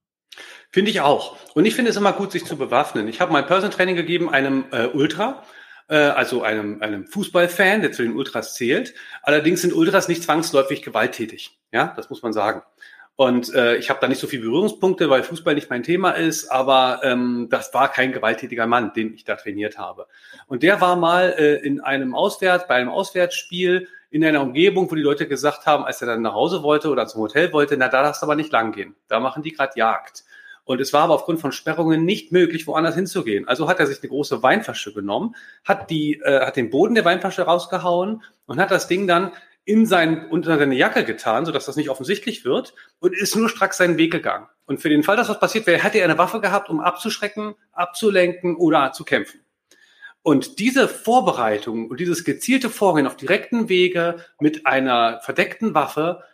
Finde 0.70 0.90
ich 0.90 1.00
auch. 1.00 1.36
Und 1.54 1.64
ich 1.66 1.74
finde 1.74 1.90
es 1.90 1.96
immer 1.96 2.12
gut, 2.12 2.30
sich 2.32 2.44
zu 2.44 2.56
bewaffnen. 2.56 3.08
Ich 3.08 3.20
habe 3.20 3.32
mein 3.32 3.46
Personal 3.46 3.74
Training 3.74 3.96
gegeben 3.96 4.30
einem 4.30 4.64
äh, 4.70 4.86
Ultra, 4.86 5.42
äh, 5.88 5.96
also 5.96 6.42
einem, 6.42 6.80
einem 6.82 7.06
Fußballfan, 7.06 7.82
der 7.82 7.92
zu 7.92 8.02
den 8.02 8.14
Ultras 8.14 8.54
zählt. 8.54 8.94
Allerdings 9.22 9.62
sind 9.62 9.74
Ultras 9.74 10.08
nicht 10.08 10.22
zwangsläufig 10.22 10.82
gewalttätig. 10.82 11.58
Ja, 11.72 11.92
das 11.96 12.10
muss 12.10 12.22
man 12.22 12.32
sagen. 12.32 12.62
Und 13.20 13.52
äh, 13.52 13.76
ich 13.76 13.90
habe 13.90 14.00
da 14.00 14.08
nicht 14.08 14.18
so 14.18 14.26
viele 14.26 14.44
Berührungspunkte, 14.44 15.10
weil 15.10 15.22
Fußball 15.22 15.54
nicht 15.54 15.68
mein 15.68 15.82
Thema 15.82 16.12
ist, 16.12 16.48
aber 16.48 17.02
ähm, 17.02 17.48
das 17.50 17.74
war 17.74 17.92
kein 17.92 18.12
gewalttätiger 18.12 18.66
Mann, 18.66 18.94
den 18.94 19.12
ich 19.12 19.24
da 19.24 19.36
trainiert 19.36 19.76
habe. 19.76 20.06
Und 20.46 20.62
der 20.62 20.80
war 20.80 20.96
mal 20.96 21.34
äh, 21.36 21.56
in 21.56 21.80
einem 21.80 22.14
Auswärts, 22.14 22.66
bei 22.66 22.76
einem 22.76 22.88
Auswärtsspiel 22.88 23.88
in 24.08 24.24
einer 24.24 24.40
Umgebung, 24.40 24.90
wo 24.90 24.94
die 24.94 25.02
Leute 25.02 25.28
gesagt 25.28 25.66
haben, 25.66 25.84
als 25.84 26.00
er 26.00 26.06
dann 26.06 26.22
nach 26.22 26.32
Hause 26.32 26.62
wollte 26.62 26.88
oder 26.88 27.06
zum 27.08 27.20
Hotel 27.20 27.52
wollte, 27.52 27.76
na, 27.76 27.88
da 27.88 28.02
darfst 28.02 28.22
du 28.22 28.24
aber 28.24 28.36
nicht 28.36 28.52
lang 28.52 28.72
gehen. 28.72 28.96
Da 29.06 29.20
machen 29.20 29.42
die 29.42 29.52
gerade 29.52 29.74
Jagd. 29.76 30.24
Und 30.64 30.80
es 30.80 30.94
war 30.94 31.02
aber 31.02 31.14
aufgrund 31.14 31.40
von 31.40 31.52
Sperrungen 31.52 32.06
nicht 32.06 32.32
möglich, 32.32 32.66
woanders 32.66 32.94
hinzugehen. 32.94 33.46
Also 33.46 33.68
hat 33.68 33.80
er 33.80 33.86
sich 33.86 34.00
eine 34.00 34.08
große 34.08 34.42
Weinflasche 34.42 34.94
genommen, 34.94 35.34
hat 35.66 35.90
die, 35.90 36.20
äh, 36.24 36.46
hat 36.46 36.56
den 36.56 36.70
Boden 36.70 36.94
der 36.94 37.04
Weinflasche 37.04 37.42
rausgehauen 37.42 38.22
und 38.46 38.58
hat 38.58 38.70
das 38.70 38.88
Ding 38.88 39.06
dann 39.06 39.32
in 39.70 39.86
sein, 39.86 40.26
unter 40.28 40.58
seine 40.58 40.74
Jacke 40.74 41.04
getan, 41.04 41.46
sodass 41.46 41.66
das 41.66 41.76
nicht 41.76 41.90
offensichtlich 41.90 42.44
wird 42.44 42.74
und 42.98 43.14
ist 43.14 43.36
nur 43.36 43.48
stracks 43.48 43.76
seinen 43.76 43.98
Weg 43.98 44.10
gegangen. 44.10 44.48
Und 44.66 44.80
für 44.80 44.88
den 44.88 45.04
Fall, 45.04 45.16
dass 45.16 45.28
was 45.28 45.38
passiert 45.38 45.66
wäre, 45.68 45.82
hätte 45.82 45.98
er 45.98 46.06
eine 46.06 46.18
Waffe 46.18 46.40
gehabt, 46.40 46.68
um 46.68 46.80
abzuschrecken, 46.80 47.54
abzulenken 47.70 48.56
oder 48.56 48.90
zu 48.92 49.04
kämpfen. 49.04 49.40
Und 50.22 50.58
diese 50.58 50.88
Vorbereitung 50.88 51.88
und 51.88 52.00
dieses 52.00 52.24
gezielte 52.24 52.68
Vorgehen 52.68 53.06
auf 53.06 53.16
direkten 53.16 53.68
Wege 53.68 54.24
mit 54.40 54.66
einer 54.66 55.20
verdeckten 55.20 55.72
Waffe 55.72 56.24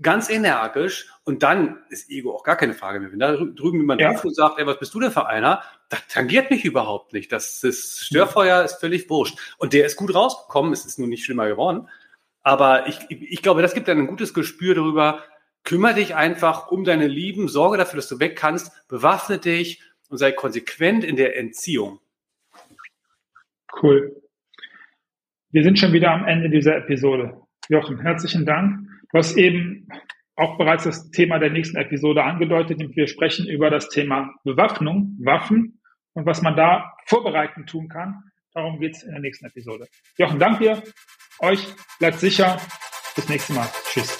ganz 0.00 0.30
energisch 0.30 1.10
und 1.24 1.42
dann 1.42 1.78
ist 1.90 2.10
Ego 2.10 2.34
auch 2.34 2.44
gar 2.44 2.56
keine 2.56 2.74
Frage 2.74 3.00
mehr. 3.00 3.12
Wenn 3.12 3.18
da 3.18 3.36
drüben 3.36 3.80
jemand 3.80 4.00
ja. 4.00 4.18
und 4.18 4.34
sagt, 4.34 4.58
ey, 4.58 4.66
was 4.66 4.78
bist 4.78 4.94
du 4.94 5.00
denn 5.00 5.10
für 5.10 5.26
einer? 5.26 5.62
Das 5.90 6.00
tangiert 6.08 6.50
mich 6.50 6.64
überhaupt 6.64 7.12
nicht. 7.12 7.30
Das, 7.30 7.60
das 7.60 8.00
Störfeuer 8.00 8.64
ist 8.64 8.80
völlig 8.80 9.08
wurscht. 9.10 9.38
Und 9.58 9.74
der 9.74 9.86
ist 9.86 9.96
gut 9.96 10.14
rausgekommen, 10.14 10.72
es 10.72 10.84
ist 10.86 10.98
nur 10.98 11.08
nicht 11.08 11.24
schlimmer 11.24 11.46
geworden. 11.46 11.88
Aber 12.46 12.86
ich, 12.86 13.00
ich 13.10 13.42
glaube, 13.42 13.60
das 13.60 13.74
gibt 13.74 13.88
dann 13.88 13.98
ein 13.98 14.06
gutes 14.06 14.32
Gespür 14.32 14.76
darüber. 14.76 15.24
Kümmere 15.64 15.94
dich 15.94 16.14
einfach 16.14 16.70
um 16.70 16.84
deine 16.84 17.08
Lieben, 17.08 17.48
sorge 17.48 17.76
dafür, 17.76 17.96
dass 17.96 18.08
du 18.08 18.20
weg 18.20 18.36
kannst, 18.36 18.86
bewaffne 18.86 19.38
dich 19.38 19.82
und 20.10 20.18
sei 20.18 20.30
konsequent 20.30 21.02
in 21.02 21.16
der 21.16 21.36
Entziehung. 21.36 21.98
Cool. 23.82 24.22
Wir 25.50 25.64
sind 25.64 25.76
schon 25.76 25.92
wieder 25.92 26.12
am 26.12 26.24
Ende 26.24 26.48
dieser 26.48 26.76
Episode. 26.76 27.36
Jochen, 27.68 27.98
herzlichen 27.98 28.46
Dank. 28.46 28.78
Du 29.10 29.18
hast 29.18 29.36
eben 29.36 29.88
auch 30.36 30.56
bereits 30.56 30.84
das 30.84 31.10
Thema 31.10 31.40
der 31.40 31.50
nächsten 31.50 31.78
Episode 31.78 32.22
angedeutet. 32.22 32.80
Wir 32.94 33.08
sprechen 33.08 33.48
über 33.48 33.70
das 33.70 33.88
Thema 33.88 34.32
Bewaffnung, 34.44 35.16
Waffen 35.18 35.80
und 36.12 36.26
was 36.26 36.42
man 36.42 36.54
da 36.54 36.94
vorbereitend 37.06 37.68
tun 37.68 37.88
kann. 37.88 38.22
Darum 38.54 38.78
geht 38.78 38.94
es 38.94 39.02
in 39.02 39.10
der 39.10 39.20
nächsten 39.20 39.46
Episode. 39.46 39.88
Jochen, 40.16 40.38
danke 40.38 40.62
dir. 40.62 40.82
Euch 41.38 41.66
bleibt 41.98 42.20
sicher. 42.20 42.60
Bis 43.14 43.28
nächstes 43.28 43.54
Mal. 43.54 43.68
Tschüss. 43.88 44.18